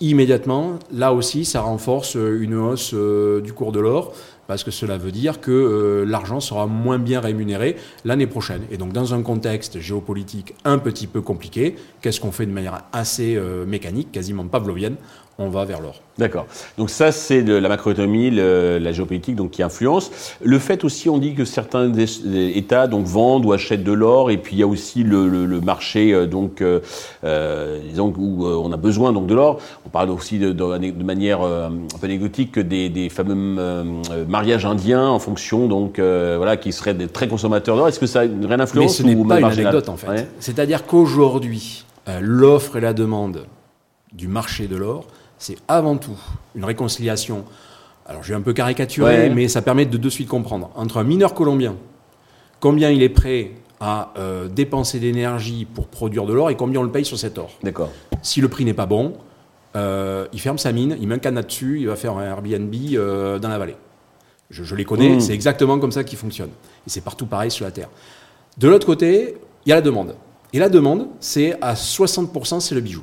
immédiatement, 0.00 0.80
là 0.92 1.12
aussi, 1.12 1.44
ça 1.44 1.60
renforce 1.60 2.16
une 2.16 2.56
hausse 2.56 2.92
du 2.92 3.52
cours 3.52 3.70
de 3.70 3.78
l'or 3.78 4.12
parce 4.46 4.64
que 4.64 4.70
cela 4.70 4.98
veut 4.98 5.12
dire 5.12 5.40
que 5.40 5.50
euh, 5.50 6.04
l'argent 6.04 6.40
sera 6.40 6.66
moins 6.66 6.98
bien 6.98 7.20
rémunéré 7.20 7.76
l'année 8.04 8.26
prochaine. 8.26 8.62
Et 8.70 8.76
donc 8.76 8.92
dans 8.92 9.14
un 9.14 9.22
contexte 9.22 9.80
géopolitique 9.80 10.54
un 10.64 10.78
petit 10.78 11.06
peu 11.06 11.20
compliqué, 11.20 11.76
qu'est-ce 12.00 12.20
qu'on 12.20 12.32
fait 12.32 12.46
de 12.46 12.52
manière 12.52 12.82
assez 12.92 13.36
euh, 13.36 13.64
mécanique, 13.64 14.12
quasiment 14.12 14.44
pavlovienne 14.46 14.96
on 15.38 15.48
va 15.48 15.64
vers 15.64 15.80
l'or. 15.80 16.00
D'accord. 16.18 16.46
Donc 16.76 16.90
ça, 16.90 17.10
c'est 17.10 17.40
la 17.42 17.68
macroéconomie, 17.68 18.30
la 18.30 18.92
géopolitique, 18.92 19.34
donc 19.34 19.52
qui 19.52 19.62
influence. 19.62 20.10
Le 20.42 20.58
fait 20.58 20.84
aussi, 20.84 21.08
on 21.08 21.16
dit 21.16 21.34
que 21.34 21.46
certains 21.46 21.90
États 21.94 22.86
donc 22.86 23.06
vendent 23.06 23.46
ou 23.46 23.52
achètent 23.52 23.82
de 23.82 23.92
l'or, 23.92 24.30
et 24.30 24.36
puis 24.36 24.56
il 24.56 24.58
y 24.58 24.62
a 24.62 24.66
aussi 24.66 25.04
le, 25.04 25.60
marché 25.60 26.12
euh, 26.12 26.26
donc 26.26 26.62
où 28.18 28.46
on 28.46 28.72
a 28.72 28.76
besoin 28.76 29.12
donc 29.12 29.26
de 29.26 29.34
l'or. 29.34 29.58
On 29.86 29.88
parle 29.88 30.10
aussi 30.10 30.38
de, 30.38 31.02
manière 31.02 31.42
un 31.42 31.72
peu 32.00 32.06
anecdotique 32.06 32.58
des 32.58 33.08
fameux 33.08 33.34
mariages 34.32 34.66
indiens 34.66 35.06
en 35.06 35.20
fonction 35.20 35.68
donc 35.68 35.98
voilà 35.98 36.56
qui 36.56 36.72
seraient 36.72 36.94
des 36.94 37.06
très 37.06 37.28
consommateurs 37.28 37.76
d'or. 37.76 37.86
Est-ce 37.86 38.00
que 38.00 38.06
ça 38.06 38.20
a 38.20 38.24
une 38.24 38.44
réelle 38.44 38.60
influence 38.60 39.00
Mais 39.00 39.12
ce 39.12 39.16
n'est 39.16 39.28
pas 39.28 39.38
une 39.38 39.44
anecdote 39.44 39.88
en 39.88 39.96
fait. 39.96 40.28
C'est-à-dire 40.40 40.86
qu'aujourd'hui, 40.86 41.84
l'offre 42.20 42.76
et 42.76 42.80
la 42.80 42.92
demande 42.92 43.46
du 44.12 44.26
marché 44.26 44.66
de 44.66 44.76
l'or 44.76 45.06
c'est 45.42 45.56
avant 45.66 45.96
tout 45.96 46.16
une 46.54 46.64
réconciliation. 46.64 47.44
Alors, 48.06 48.22
j'ai 48.22 48.34
un 48.34 48.40
peu 48.40 48.52
caricaturé, 48.52 49.28
mais 49.28 49.48
ça 49.48 49.60
permet 49.60 49.86
de 49.86 49.96
de 49.96 50.08
suite 50.08 50.28
comprendre. 50.28 50.70
Entre 50.76 50.98
un 50.98 51.04
mineur 51.04 51.34
colombien, 51.34 51.76
combien 52.60 52.90
il 52.90 53.02
est 53.02 53.08
prêt 53.08 53.50
à 53.80 54.12
euh, 54.16 54.46
dépenser 54.46 55.00
d'énergie 55.00 55.64
pour 55.64 55.88
produire 55.88 56.24
de 56.24 56.32
l'or 56.32 56.50
et 56.50 56.56
combien 56.56 56.80
on 56.80 56.84
le 56.84 56.92
paye 56.92 57.04
sur 57.04 57.18
cet 57.18 57.38
or. 57.38 57.50
D'accord. 57.64 57.90
Si 58.22 58.40
le 58.40 58.48
prix 58.48 58.64
n'est 58.64 58.74
pas 58.74 58.86
bon, 58.86 59.14
euh, 59.74 60.26
il 60.32 60.40
ferme 60.40 60.58
sa 60.58 60.70
mine, 60.70 60.96
il 61.00 61.08
met 61.08 61.16
un 61.16 61.18
canard 61.18 61.44
dessus, 61.44 61.80
il 61.80 61.88
va 61.88 61.96
faire 61.96 62.16
un 62.16 62.24
Airbnb 62.24 62.72
euh, 62.94 63.40
dans 63.40 63.48
la 63.48 63.58
vallée. 63.58 63.76
Je, 64.52 64.74
les 64.74 64.84
connais, 64.84 65.16
mmh. 65.16 65.20
c'est 65.20 65.32
exactement 65.32 65.78
comme 65.78 65.92
ça 65.92 66.04
qu'ils 66.04 66.18
fonctionnent. 66.18 66.50
Et 66.86 66.90
c'est 66.90 67.00
partout 67.00 67.26
pareil 67.26 67.50
sur 67.50 67.64
la 67.64 67.70
Terre. 67.70 67.88
De 68.58 68.68
l'autre 68.68 68.86
côté, 68.86 69.36
il 69.64 69.70
y 69.70 69.72
a 69.72 69.76
la 69.76 69.80
demande. 69.80 70.14
Et 70.52 70.58
la 70.58 70.68
demande, 70.68 71.08
c'est 71.20 71.56
à 71.62 71.74
60%, 71.74 72.60
c'est 72.60 72.74
le 72.74 72.82
bijou. 72.82 73.02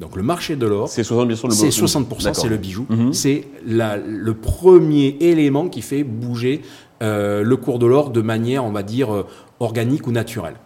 Donc 0.00 0.16
le 0.16 0.22
marché 0.22 0.56
de 0.56 0.66
l'or, 0.66 0.88
c'est 0.88 1.02
60%, 1.02 1.50
c'est 1.50 1.68
60%, 1.68 2.34
c'est 2.34 2.48
le 2.48 2.56
bijou. 2.56 2.86
Mhm. 2.88 3.12
C'est 3.12 3.46
le 3.66 4.32
premier 4.32 5.16
élément 5.20 5.68
qui 5.68 5.82
fait 5.82 6.02
bouger 6.02 6.62
euh, 7.02 7.42
le 7.42 7.56
cours 7.56 7.78
de 7.78 7.86
l'or 7.86 8.10
de 8.10 8.20
manière, 8.20 8.64
on 8.64 8.72
va 8.72 8.82
dire, 8.82 9.14
euh, 9.14 9.26
organique 9.60 10.06
ou 10.06 10.12
naturelle. 10.12 10.56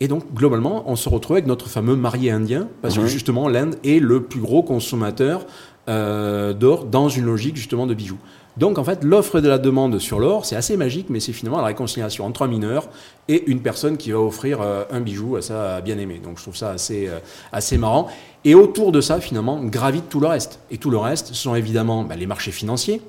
Et 0.00 0.08
donc, 0.08 0.32
globalement, 0.34 0.84
on 0.86 0.96
se 0.96 1.08
retrouve 1.08 1.36
avec 1.36 1.46
notre 1.46 1.68
fameux 1.68 1.96
marié 1.96 2.30
indien, 2.30 2.68
parce 2.80 2.96
que 2.96 3.02
mhm. 3.02 3.06
justement, 3.06 3.48
l'Inde 3.48 3.76
est 3.84 4.00
le 4.00 4.22
plus 4.22 4.40
gros 4.40 4.62
consommateur 4.62 5.46
euh, 5.88 6.52
d'or 6.52 6.84
dans 6.84 7.08
une 7.08 7.24
logique 7.24 7.56
justement 7.56 7.86
de 7.86 7.94
bijoux. 7.94 8.18
Donc 8.56 8.78
en 8.78 8.84
fait, 8.84 9.02
l'offre 9.02 9.40
de 9.40 9.48
la 9.48 9.58
demande 9.58 9.98
sur 9.98 10.20
l'or, 10.20 10.44
c'est 10.44 10.56
assez 10.56 10.76
magique, 10.76 11.06
mais 11.08 11.20
c'est 11.20 11.32
finalement 11.32 11.58
la 11.58 11.66
réconciliation 11.66 12.26
entre 12.26 12.42
un 12.42 12.48
mineur 12.48 12.88
et 13.28 13.44
une 13.50 13.60
personne 13.60 13.96
qui 13.96 14.10
va 14.10 14.18
offrir 14.18 14.60
euh, 14.60 14.84
un 14.90 15.00
bijou 15.00 15.36
à 15.36 15.42
sa 15.42 15.80
bien-aimée. 15.80 16.20
Donc 16.22 16.36
je 16.36 16.42
trouve 16.42 16.56
ça 16.56 16.70
assez, 16.70 17.08
euh, 17.08 17.78
marrant. 17.78 18.08
Et 18.44 18.54
autour 18.54 18.92
de 18.92 19.00
ça, 19.00 19.20
finalement, 19.20 19.62
gravite 19.62 20.08
tout 20.08 20.20
le 20.20 20.26
reste. 20.26 20.60
Et 20.70 20.78
tout 20.78 20.90
le 20.90 20.98
reste, 20.98 21.28
ce 21.28 21.34
sont 21.34 21.54
évidemment 21.54 22.04
bah, 22.04 22.16
les 22.16 22.26
marchés 22.26 22.50
financiers 22.50 23.00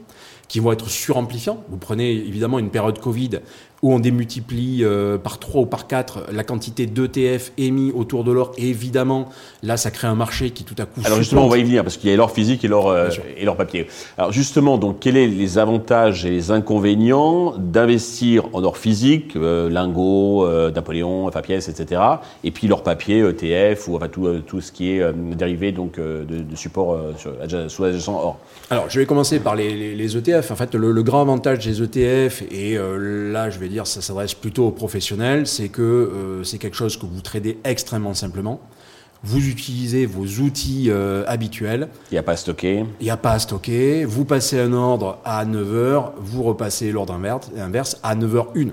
qui 0.48 0.60
vont 0.60 0.72
être 0.72 0.90
suramplifiants. 0.90 1.64
Vous 1.70 1.78
prenez 1.78 2.12
évidemment 2.12 2.60
une 2.60 2.70
période 2.70 3.00
Covid 3.00 3.40
où 3.84 3.94
on 3.94 4.00
démultiplie 4.00 4.80
euh, 4.82 5.18
par 5.18 5.40
3 5.40 5.62
ou 5.62 5.66
par 5.66 5.88
4 5.88 6.28
la 6.32 6.46
quantité 6.46 6.86
d'ETF 6.86 7.52
émis 7.58 7.92
autour 7.94 8.24
de 8.24 8.32
l'or. 8.32 8.54
Et 8.58 8.70
évidemment, 8.70 9.28
là, 9.62 9.76
ça 9.76 9.92
crée 9.92 10.08
un 10.08 10.16
marché 10.16 10.52
qui 10.52 10.64
tout 10.64 10.76
à 10.78 10.86
coup... 10.86 11.02
Alors 11.04 11.18
justement, 11.18 11.46
on 11.46 11.50
va 11.50 11.58
y 11.58 11.64
venir, 11.64 11.84
parce 11.84 11.98
qu'il 11.98 12.10
y 12.10 12.14
a 12.14 12.16
l'or 12.16 12.32
physique 12.32 12.64
et 12.64 12.70
l'or 12.70 12.90
euh, 12.90 13.10
et 13.38 13.44
l'or 13.44 13.58
papier. 13.58 13.88
Alors 14.18 14.32
justement, 14.32 14.78
donc, 14.78 15.02
quels 15.02 15.16
sont 15.16 15.38
les 15.38 15.58
avantages 15.58 16.26
et 16.26 16.30
les 16.30 16.50
inconvénients 16.50 17.56
d'investir 17.58 18.46
en 18.54 18.64
or 18.64 18.78
physique, 18.78 19.36
euh, 19.36 19.70
lingots, 19.70 20.48
Napoléon, 20.72 21.30
papiers, 21.30 21.58
etc., 21.58 22.02
et 22.46 22.52
puis 22.52 22.68
l'or 22.68 22.84
papier, 22.84 23.20
ETF, 23.20 23.90
ou 23.90 23.98
enfin 23.98 24.08
tout, 24.08 24.30
tout 24.48 24.62
ce 24.62 24.72
qui 24.72 24.92
est 24.92 25.14
dérivé 25.36 25.74
donc, 25.74 26.00
de, 26.00 26.24
de 26.24 26.56
support 26.56 26.98
sous-adjacent 27.68 28.08
or? 28.08 28.40
Alors, 28.70 28.90
je 28.90 29.00
vais 29.00 29.06
commencer 29.06 29.40
par 29.40 29.56
les, 29.56 29.94
les, 29.94 30.18
ETF. 30.18 30.52
En 30.52 30.56
fait, 30.56 30.74
le, 30.74 30.92
le, 30.92 31.04
grand 31.04 31.22
avantage 31.22 31.66
des 31.66 31.82
ETF, 31.82 32.44
et 32.50 32.78
là, 32.78 33.50
je 33.50 33.60
vais 33.60 33.68
dire, 33.74 33.88
ça 33.88 34.02
s'adresse 34.02 34.34
plutôt 34.34 34.68
aux 34.68 34.72
professionnels, 34.72 35.48
c'est 35.48 35.70
que 35.70 35.82
euh, 35.82 36.44
c'est 36.44 36.58
quelque 36.58 36.78
chose 36.78 36.98
que 36.98 37.06
vous 37.06 37.22
tradez 37.22 37.60
extrêmement 37.64 38.14
simplement. 38.14 38.62
Vous 39.24 39.48
utilisez 39.48 40.06
vos 40.06 40.26
outils 40.26 40.90
euh, 40.90 41.24
habituels. 41.28 41.90
Il 42.12 42.16
n'y 42.16 42.18
a 42.18 42.24
pas 42.24 42.34
à 42.34 42.38
stocker. 42.38 42.86
Il 43.00 43.04
n'y 43.04 43.10
a 43.10 43.18
pas 43.18 43.32
à 43.32 43.40
stocker. 43.40 44.06
Vous 44.06 44.26
passez 44.26 44.60
un 44.60 44.74
ordre 44.74 45.20
à 45.24 45.46
9h, 45.46 46.12
vous 46.18 46.44
repassez 46.44 46.92
l'ordre 46.92 47.14
inverse 47.14 48.00
à 48.04 48.16
9h01. 48.16 48.72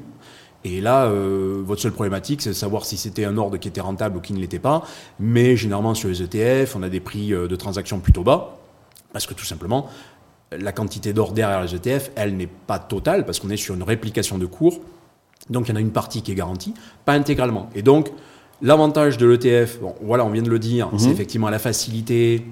Et 0.63 0.81
là, 0.81 1.07
euh, 1.07 1.63
votre 1.65 1.81
seule 1.81 1.93
problématique, 1.93 2.43
c'est 2.43 2.51
de 2.51 2.55
savoir 2.55 2.85
si 2.85 2.97
c'était 2.97 3.25
un 3.25 3.39
ordre 3.39 3.57
qui 3.57 3.69
était 3.69 3.81
rentable 3.81 4.19
ou 4.19 4.21
qui 4.21 4.33
ne 4.33 4.41
l'était 4.41 4.59
pas. 4.59 4.83
Mais 5.19 5.57
généralement, 5.57 5.95
sur 5.95 6.09
les 6.09 6.23
ETF, 6.23 6.77
on 6.77 6.83
a 6.83 6.89
des 6.89 7.01
prix 7.01 7.29
de 7.29 7.57
transaction 7.57 8.01
plutôt 8.01 8.23
bas. 8.23 8.59
Parce 9.13 9.27
que 9.27 9.35
tout 9.35 9.45
simplement, 9.45 9.89
la 10.53 10.73
quantité 10.73 11.13
d'or 11.13 11.33
derrière 11.33 11.63
les 11.63 11.75
ETF, 11.75 12.11
elle 12.17 12.37
n'est 12.37 12.49
pas 12.49 12.79
totale 12.79 13.25
parce 13.25 13.39
qu'on 13.39 13.51
est 13.51 13.57
sur 13.57 13.75
une 13.75 13.83
réplication 13.83 14.39
de 14.39 14.47
cours. 14.47 14.81
Donc 15.49 15.69
il 15.69 15.71
y 15.71 15.73
en 15.73 15.77
a 15.77 15.81
une 15.81 15.93
partie 15.93 16.23
qui 16.23 16.33
est 16.33 16.35
garantie, 16.35 16.75
pas 17.05 17.13
intégralement. 17.13 17.71
Et 17.75 17.83
donc 17.83 18.11
l'avantage 18.63 19.19
de 19.19 19.27
l'ETF, 19.27 19.81
bon, 19.81 19.95
voilà, 20.03 20.25
on 20.25 20.31
vient 20.31 20.43
de 20.43 20.51
le 20.51 20.59
dire, 20.59 20.91
c'est 20.97 21.07
mhm. 21.07 21.13
effectivement 21.13 21.51
la 21.51 21.59
facilité, 21.59 22.45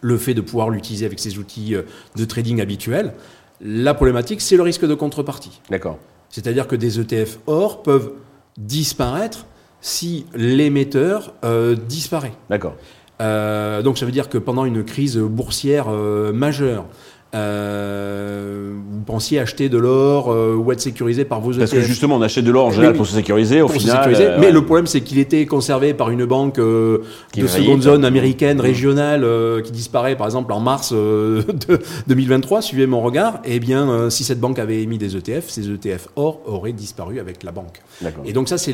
le 0.00 0.16
fait 0.18 0.34
de 0.34 0.40
pouvoir 0.40 0.70
l'utiliser 0.70 1.06
avec 1.06 1.18
ses 1.18 1.38
outils 1.38 1.74
euh, 1.74 1.82
de 2.16 2.24
trading 2.24 2.60
habituels. 2.60 3.14
La 3.60 3.94
problématique, 3.94 4.40
c'est 4.40 4.56
le 4.56 4.62
risque 4.62 4.86
de 4.86 4.94
contrepartie. 4.94 5.60
D'accord. 5.70 5.98
C'est-à-dire 6.30 6.68
que 6.68 6.76
des 6.76 7.00
ETF 7.00 7.38
or 7.46 7.82
peuvent 7.82 8.12
disparaître 8.56 9.46
si 9.80 10.26
l'émetteur 10.34 11.34
euh, 11.44 11.74
disparaît. 11.74 12.32
D'accord. 12.50 12.76
Euh, 13.20 13.82
donc 13.82 13.98
ça 13.98 14.06
veut 14.06 14.12
dire 14.12 14.28
que 14.28 14.38
pendant 14.38 14.64
une 14.64 14.84
crise 14.84 15.18
boursière 15.18 15.88
majeure, 15.88 16.86
euh, 17.34 18.72
vous 18.90 19.02
pensiez 19.02 19.38
acheter 19.38 19.68
de 19.68 19.76
l'or 19.76 20.32
euh, 20.32 20.54
ou 20.54 20.72
être 20.72 20.80
sécurisé 20.80 21.26
par 21.26 21.42
vos 21.42 21.52
ETF. 21.52 21.58
Parce 21.58 21.72
que 21.72 21.80
justement, 21.82 22.16
on 22.16 22.22
achète 22.22 22.44
de 22.44 22.50
l'or 22.50 22.66
en 22.66 22.70
général 22.70 22.94
pour 22.94 23.06
se 23.06 23.14
sécuriser. 23.14 23.60
Au 23.60 23.68
final, 23.68 24.14
euh, 24.14 24.38
mais 24.40 24.50
le 24.50 24.64
problème, 24.64 24.86
c'est 24.86 25.02
qu'il 25.02 25.18
était 25.18 25.44
conservé 25.44 25.92
par 25.92 26.10
une 26.10 26.24
banque 26.24 26.56
de 26.56 27.02
seconde 27.46 27.82
zone 27.82 28.04
américaine, 28.06 28.60
régionale, 28.60 29.26
qui 29.62 29.72
disparaît 29.72 30.16
par 30.16 30.26
exemple 30.26 30.52
en 30.52 30.60
mars 30.60 30.92
de 30.92 31.44
2023. 32.06 32.62
Suivez 32.62 32.86
mon 32.86 33.00
regard. 33.00 33.40
Eh 33.44 33.60
bien, 33.60 34.08
si 34.08 34.24
cette 34.24 34.40
banque 34.40 34.58
avait 34.58 34.82
émis 34.82 34.98
des 34.98 35.16
ETF, 35.16 35.48
ces 35.48 35.70
ETF 35.70 36.08
or 36.16 36.40
auraient 36.46 36.72
disparu 36.72 37.20
avec 37.20 37.42
la 37.42 37.52
banque. 37.52 37.82
Et 38.24 38.32
donc 38.32 38.48
ça, 38.48 38.56
c'est 38.56 38.72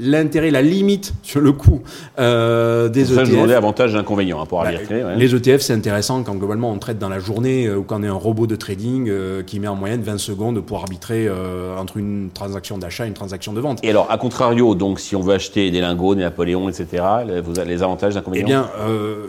l'intérêt, 0.00 0.50
la, 0.50 0.62
limite 0.62 1.14
sur 1.22 1.40
le 1.40 1.52
coût 1.52 1.82
des 2.18 2.22
ça, 2.22 2.86
ETF. 2.86 3.24
Je 3.24 3.30
demandais 3.30 3.54
avantages 3.54 3.94
et 3.94 3.98
inconvénients 3.98 4.42
hein, 4.42 4.46
pour 4.46 4.62
bah, 4.62 4.70
Les 5.16 5.34
ETF, 5.34 5.60
c'est 5.60 5.74
intéressant 5.74 6.24
quand 6.24 6.34
globalement 6.34 6.72
on 6.72 6.78
traite 6.78 6.98
dans 6.98 7.08
la 7.08 7.20
journée 7.20 7.68
ou 7.76 7.82
quand 7.82 8.00
on 8.00 8.02
est 8.02 8.08
un 8.08 8.12
robot 8.14 8.46
de 8.46 8.56
trading 8.56 9.08
euh, 9.08 9.42
qui 9.42 9.60
met 9.60 9.68
en 9.68 9.76
moyenne 9.76 10.02
20 10.02 10.18
secondes 10.18 10.60
pour 10.60 10.78
arbitrer 10.78 11.26
euh, 11.26 11.76
entre 11.76 11.96
une 11.96 12.30
transaction 12.30 12.78
d'achat 12.78 13.04
et 13.04 13.08
une 13.08 13.14
transaction 13.14 13.52
de 13.52 13.60
vente. 13.60 13.80
Et 13.82 13.90
alors, 13.90 14.10
à 14.10 14.18
contrario, 14.18 14.74
donc 14.74 15.00
si 15.00 15.16
on 15.16 15.20
veut 15.20 15.34
acheter 15.34 15.70
des 15.70 15.80
lingots, 15.80 16.14
des 16.14 16.22
Napoléons, 16.22 16.68
etc., 16.68 17.04
vous 17.44 17.58
avez 17.58 17.70
les 17.70 17.82
avantages, 17.82 18.16
inconvénients 18.16 18.44
Eh 18.44 18.50
bien, 18.50 18.70
euh, 18.80 19.26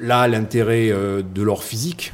là, 0.00 0.26
l'intérêt 0.28 0.88
de 0.88 1.42
l'or 1.42 1.62
physique, 1.62 2.12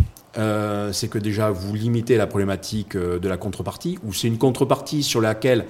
c'est 0.93 1.09
que 1.09 1.19
déjà 1.19 1.50
vous 1.50 1.75
limitez 1.75 2.16
la 2.16 2.26
problématique 2.26 2.97
de 2.97 3.28
la 3.28 3.37
contrepartie, 3.37 3.99
ou 4.05 4.12
c'est 4.12 4.28
une 4.28 4.38
contrepartie 4.38 5.02
sur 5.02 5.21
laquelle 5.21 5.64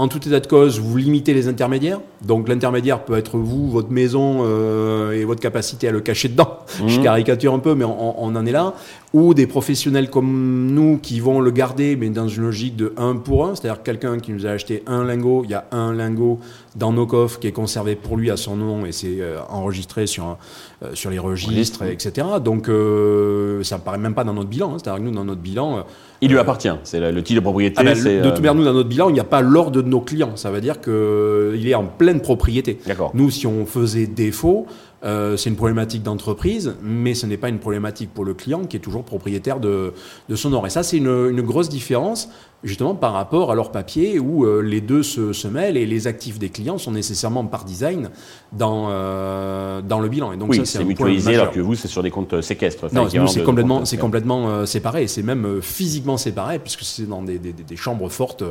en 0.00 0.06
tout 0.06 0.26
état 0.28 0.38
de 0.38 0.46
cause, 0.46 0.78
vous 0.78 0.96
limitez 0.96 1.34
les 1.34 1.48
intermédiaires. 1.48 2.00
Donc 2.22 2.48
l'intermédiaire 2.48 3.04
peut 3.04 3.18
être 3.18 3.36
vous, 3.36 3.68
votre 3.68 3.90
maison 3.90 4.42
euh, 4.42 5.10
et 5.10 5.24
votre 5.24 5.40
capacité 5.40 5.88
à 5.88 5.90
le 5.90 6.00
cacher 6.00 6.28
dedans. 6.28 6.60
Je 6.86 7.00
mmh. 7.00 7.02
caricature 7.02 7.52
un 7.52 7.58
peu, 7.58 7.74
mais 7.74 7.84
on, 7.84 8.22
on, 8.24 8.36
en 8.36 8.46
est 8.46 8.52
là. 8.52 8.74
Ou 9.14 9.32
des 9.32 9.46
professionnels 9.46 10.10
comme 10.10 10.70
nous 10.70 10.98
qui 10.98 11.20
vont 11.20 11.40
le 11.40 11.50
garder, 11.50 11.96
mais 11.96 12.10
dans 12.10 12.28
une 12.28 12.42
logique 12.42 12.76
de 12.76 12.92
1 12.98 13.16
pour 13.16 13.46
1. 13.46 13.54
C'est-à-dire 13.54 13.82
quelqu'un 13.82 14.18
qui 14.18 14.32
nous 14.32 14.46
a 14.46 14.50
acheté 14.50 14.82
un 14.86 15.02
lingot, 15.04 15.44
il 15.44 15.50
y 15.50 15.54
a 15.54 15.66
un 15.72 15.94
lingot 15.94 16.38
dans 16.76 16.92
nos 16.92 17.06
coffres 17.06 17.38
qui 17.38 17.46
est 17.46 17.52
conservé 17.52 17.96
pour 17.96 18.16
lui 18.16 18.30
à 18.30 18.36
son 18.36 18.56
nom 18.56 18.86
et 18.86 18.92
c'est 18.92 19.20
euh, 19.20 19.38
enregistré 19.48 20.06
sur, 20.06 20.36
euh, 20.82 20.90
sur 20.94 21.10
les 21.10 21.18
registres, 21.18 21.84
etc. 21.84 22.26
Donc 22.44 22.68
euh, 22.68 23.62
ça 23.62 23.76
ne 23.76 23.80
paraît 23.80 23.98
même 23.98 24.14
pas 24.14 24.24
dans 24.24 24.34
notre 24.34 24.48
bilan. 24.48 24.74
Hein. 24.74 24.76
C'est-à-dire 24.78 25.02
que 25.02 25.08
nous, 25.08 25.14
dans 25.14 25.24
notre 25.24 25.40
bilan... 25.40 25.86
il 26.20 26.30
lui 26.30 26.38
appartient, 26.38 26.68
c'est 26.84 27.00
le 27.00 27.22
titre 27.22 27.40
de 27.40 27.44
propriété. 27.44 27.76
Ah 27.78 27.84
ben, 27.84 27.94
de 27.94 28.28
toute 28.28 28.40
manière, 28.40 28.54
nous, 28.54 28.64
dans 28.64 28.74
notre 28.74 28.88
bilan, 28.88 29.08
il 29.08 29.14
n'y 29.14 29.20
a 29.20 29.24
pas 29.24 29.40
l'ordre 29.40 29.82
de 29.82 29.88
nos 29.88 30.00
clients. 30.00 30.36
Ça 30.36 30.50
veut 30.50 30.60
dire 30.60 30.80
qu'il 30.80 31.66
est 31.66 31.74
en 31.74 31.86
pleine 31.86 32.20
propriété. 32.20 32.78
Nous, 33.14 33.30
si 33.30 33.46
on 33.46 33.64
faisait 33.64 34.06
défaut, 34.06 34.66
euh, 35.04 35.36
c'est 35.36 35.50
une 35.50 35.56
problématique 35.56 36.02
d'entreprise, 36.02 36.74
mais 36.82 37.14
ce 37.14 37.26
n'est 37.26 37.36
pas 37.36 37.48
une 37.48 37.58
problématique 37.58 38.12
pour 38.12 38.24
le 38.24 38.34
client 38.34 38.64
qui 38.64 38.76
est 38.76 38.80
toujours 38.80 39.04
propriétaire 39.04 39.60
de, 39.60 39.92
son 40.34 40.52
or. 40.52 40.66
Et 40.66 40.70
ça, 40.70 40.82
c'est 40.82 40.96
une, 40.96 41.40
grosse 41.42 41.68
différence 41.68 42.28
justement 42.64 42.94
par 42.94 43.12
rapport 43.12 43.52
à 43.52 43.54
leur 43.54 43.70
papier 43.70 44.18
où 44.18 44.44
euh, 44.44 44.60
les 44.60 44.80
deux 44.80 45.02
se, 45.02 45.32
se, 45.32 45.46
mêlent 45.46 45.76
et 45.76 45.86
les 45.86 46.06
actifs 46.06 46.38
des 46.38 46.48
clients 46.48 46.78
sont 46.78 46.90
nécessairement 46.90 47.44
par 47.44 47.64
design 47.64 48.10
dans, 48.52 48.88
euh, 48.90 49.80
dans 49.80 50.00
le 50.00 50.08
bilan. 50.08 50.32
Et 50.32 50.36
donc 50.36 50.50
oui, 50.50 50.62
c'est 50.64 50.84
mutualisé 50.84 51.36
alors 51.36 51.52
que 51.52 51.60
vous, 51.60 51.74
c'est 51.74 51.88
sur 51.88 52.02
des 52.02 52.10
comptes 52.10 52.34
euh, 52.34 52.42
séquestres. 52.42 52.92
Non, 52.92 53.08
c'est 53.28 53.44
complètement, 53.44 53.84
c'est 53.84 53.96
complètement 53.96 54.48
euh, 54.48 54.66
séparé. 54.66 55.06
C'est 55.06 55.22
même 55.22 55.60
physiquement 55.62 56.16
séparé 56.16 56.58
puisque 56.58 56.82
c'est 56.82 57.06
dans 57.06 57.22
des, 57.22 57.38
des, 57.38 57.52
des, 57.52 57.76
chambres 57.76 58.08
fortes 58.08 58.42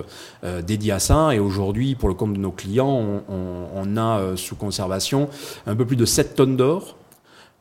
dédiées 0.65 0.93
à 0.93 0.99
ça. 0.99 1.35
Et 1.35 1.39
aujourd'hui, 1.39 1.95
pour 1.95 2.07
le 2.07 2.15
compte 2.15 2.33
de 2.33 2.39
nos 2.39 2.51
clients, 2.51 2.87
on, 2.87 3.33
on, 3.33 3.65
on 3.75 3.97
a 3.97 4.35
sous 4.37 4.55
conservation 4.55 5.29
un 5.65 5.75
peu 5.75 5.85
plus 5.85 5.95
de 5.95 6.05
7 6.05 6.35
tonnes 6.35 6.55
d'or 6.55 6.95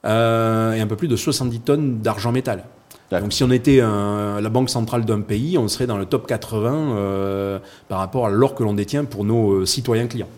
et 0.05 0.09
un 0.09 0.87
peu 0.89 0.97
plus 0.97 1.09
de 1.09 1.17
70 1.17 1.61
tonnes 1.61 1.99
d'argent 1.99 2.31
métal. 2.31 2.65
Donc 3.11 3.33
si 3.33 3.45
on 3.45 3.51
était 3.51 3.79
la 3.79 4.49
banque 4.49 4.71
centrale 4.71 5.05
d'un 5.05 5.21
pays, 5.21 5.59
on 5.59 5.69
serait 5.69 5.87
dans 5.87 5.99
le 5.99 6.07
top 6.07 6.27
80 6.27 6.73
euh, 6.73 7.59
par 7.89 7.99
rapport 7.99 8.27
à 8.27 8.31
l'or 8.31 8.55
que 8.55 8.63
l'on 8.63 8.75
détient 8.75 9.05
pour 9.05 9.25
nos 9.25 9.53
euh, 9.53 9.67
citoyens 9.67 10.07
clients. 10.07 10.29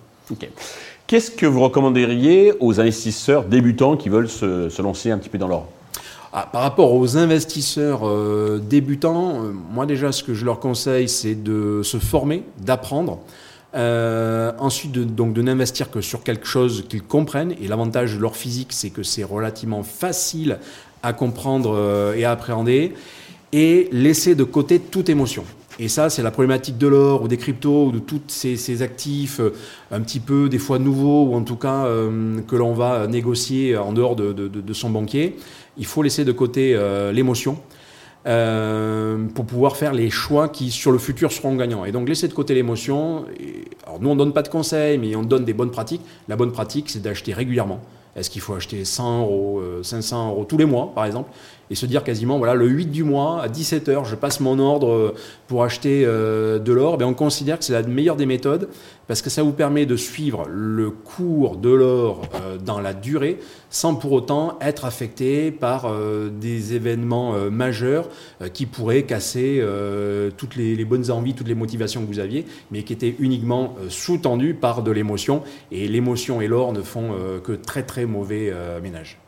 Qu'est-ce 1.07 1.31
que 1.31 1.47
vous 1.47 1.61
recommanderiez 1.61 2.53
aux 2.61 2.81
investisseurs 2.81 3.45
débutants 3.45 3.97
qui 3.97 4.11
veulent 4.11 4.29
se, 4.29 4.83
lancer 4.83 5.11
un 5.11 5.19
petit 5.19 5.31
peu 5.31 5.39
dans 5.39 5.49
l'or? 5.49 5.67
Ah, 6.35 6.47
par 6.53 6.61
rapport 6.61 6.93
aux 6.93 7.17
investisseurs 7.17 8.07
euh, 8.07 8.59
débutants, 8.59 9.45
moi 9.73 9.87
déjà 9.87 10.13
ce 10.13 10.23
que 10.23 10.35
je 10.35 10.45
leur 10.45 10.61
conseille 10.61 11.09
c'est 11.09 11.35
de 11.35 11.81
se 11.83 11.97
former, 11.97 12.43
d'apprendre. 12.59 13.21
ensuite, 13.75 14.93
de, 14.93 15.05
donc 15.05 15.33
de 15.33 15.41
n'investir 15.41 15.91
que 15.91 16.03
sur 16.03 16.23
quelque 16.23 16.47
chose 16.47 16.85
qu'ils 16.87 17.03
comprennent. 17.03 17.55
Et 17.63 17.67
l'avantage 17.67 18.15
de 18.15 18.21
l'or 18.21 18.37
physique, 18.37 18.73
c'est 18.73 18.91
que 18.91 19.03
c'est 19.03 19.25
relativement 19.25 19.83
facile 19.83 20.59
à 21.03 21.13
comprendre 21.13 21.75
euh, 21.75 22.15
et 22.15 22.25
à 22.25 22.33
appréhender, 22.33 22.93
et 23.53 23.89
laisser 23.93 24.35
de 24.35 24.45
côté 24.45 24.79
toute 24.79 25.09
émotion. 25.09 25.45
Et 25.81 25.87
ça, 25.87 26.11
c'est 26.11 26.23
la 26.23 26.33
problématique 26.33 26.77
de 26.77 26.89
l'or 26.89 27.23
ou 27.23 27.29
des 27.29 27.37
cryptos 27.37 27.87
ou 27.87 27.93
de 27.93 28.01
tous 28.01 28.21
ces, 28.27 28.83
actifs 28.83 29.39
euh, 29.39 29.55
un 29.93 30.01
petit 30.01 30.19
peu 30.19 30.49
des 30.49 30.59
fois 30.59 30.79
nouveaux 30.79 31.27
ou 31.27 31.35
en 31.35 31.43
tout 31.43 31.57
cas 31.57 31.85
euh, 31.87 32.41
que 32.49 32.57
l'on 32.57 32.75
va 32.75 33.07
négocier 33.07 33.77
en 33.77 33.93
dehors 33.93 34.17
de, 34.17 34.73
son 34.73 34.91
banquier. 34.91 35.37
Il 35.77 35.87
faut 35.87 36.03
laisser 36.03 36.25
de 36.25 36.33
côté 36.33 36.77
l'émotion 37.13 37.59
pour 38.25 39.47
pouvoir 39.47 39.77
faire 39.77 39.93
les 39.93 40.11
choix 40.11 40.49
qui 40.49 40.73
sur 40.73 40.91
le 40.91 40.99
futur 40.99 41.31
seront 41.31 41.55
gagnants. 41.55 41.85
Et 41.85 41.93
donc 41.93 42.09
laisser 42.09 42.27
de 42.27 42.35
côté 42.35 42.53
l'émotion. 42.55 43.25
Alors 43.87 44.01
nous, 44.01 44.09
on 44.09 44.15
ne 44.15 44.19
donne 44.19 44.33
pas 44.33 44.43
de 44.43 44.49
conseils, 44.49 44.99
mais 44.99 45.15
on 45.15 45.23
donne 45.23 45.45
des 45.45 45.55
bonnes 45.55 45.71
pratiques. 45.71 46.03
La 46.27 46.35
bonne 46.35 46.51
pratique, 46.51 46.91
c'est 46.91 47.01
d'acheter 47.01 47.33
régulièrement. 47.33 47.81
Est-ce 48.17 48.31
qu'il 48.31 48.41
faut 48.41 48.55
acheter 48.55 48.85
100 48.85 49.21
euros, 49.21 49.63
500 49.83 50.17
euh, 50.17 50.31
euros 50.31 50.45
tous 50.45 50.59
les 50.59 50.65
mois, 50.65 50.93
par 50.95 51.05
exemple? 51.05 51.31
Et 51.71 51.75
se 51.75 51.87
dire 51.87 52.05
quasiment, 52.05 52.39
voilà, 52.39 52.55
le 52.55 52.67
8 52.67 52.87
du 52.87 53.05
mois, 53.05 53.43
à 53.43 53.49
17h, 53.49 54.05
je 54.05 54.15
passe 54.15 54.41
mon 54.41 54.59
ordre 54.59 55.15
pour 55.47 55.65
acheter 55.65 56.05
de 56.05 56.73
l'or, 56.73 56.99
ben, 56.99 57.07
on 57.07 57.15
considère 57.15 57.59
que 57.59 57.65
c'est 57.65 57.73
la 57.73 57.83
meilleure 57.83 58.17
des 58.17 58.27
méthodes 58.27 58.69
parce 59.07 59.23
que 59.23 59.31
ça 59.31 59.43
vous 59.43 59.53
permet 59.53 59.87
de 59.87 59.97
suivre 59.97 60.47
le 60.51 60.91
cours 60.91 61.57
de 61.57 61.71
l'or 61.71 62.23
dans 62.65 62.81
la 62.81 62.93
durée 62.93 63.39
sans 63.71 63.95
pour 63.95 64.13
autant 64.13 64.59
être 64.61 64.85
affecté 64.85 65.51
par 65.51 65.91
des 66.31 66.75
événements 66.75 67.33
majeurs 67.51 68.09
qui 68.53 68.67
pourraient 68.67 69.05
casser 69.05 69.63
toutes 70.37 70.57
les, 70.57 70.77
les, 70.77 70.85
bonnes 70.85 71.11
envies, 71.11 71.35
toutes 71.35 71.49
les 71.49 71.55
motivations 71.55 72.03
que 72.03 72.07
vous 72.07 72.19
aviez, 72.19 72.45
mais 72.71 72.83
qui 72.83 72.93
étaient 72.93 73.15
uniquement 73.19 73.75
sous-tendues 73.89 74.55
par 74.55 74.83
de 74.83 74.91
l'émotion. 74.91 75.43
Et 75.73 75.89
l'émotion 75.89 76.41
et 76.41 76.49
l'or 76.49 76.73
ne 76.73 76.83
font 76.83 77.15
que 77.43 77.53
très 77.53 77.83
très 77.83 78.07
mauvais 78.07 78.53
ménage. 78.83 79.19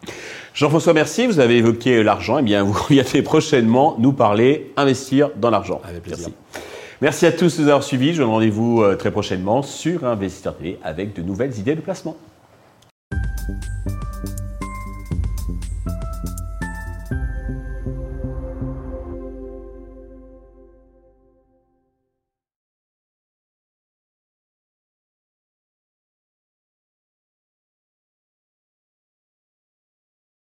Jean-François 0.54 0.92
Mercier, 0.92 1.26
vous 1.26 1.38
avez 1.38 1.58
évoqué 1.58 2.02
l'argent. 2.02 2.38
Eh 2.38 2.42
bien, 2.42 2.62
vous 2.64 2.72
reviendrez 2.72 3.22
prochainement 3.22 3.96
nous 3.98 4.12
parler 4.12 4.72
investir 4.76 5.30
dans 5.36 5.50
l'argent. 5.50 5.80
Avec 5.84 6.02
plaisir. 6.02 6.28
Merci. 6.28 6.66
Merci 7.02 7.26
à 7.26 7.32
tous 7.32 7.56
de 7.56 7.62
nous 7.62 7.68
avoir 7.68 7.82
suivis. 7.82 8.08
Je 8.08 8.20
vous 8.20 8.24
donne 8.24 8.30
rendez-vous 8.30 8.84
très 8.98 9.10
prochainement 9.10 9.62
sur 9.62 10.04
Investisseur 10.04 10.56
TV 10.56 10.78
avec 10.82 11.14
de 11.14 11.22
nouvelles 11.22 11.58
idées 11.58 11.74
de 11.74 11.80
placement. 11.80 12.16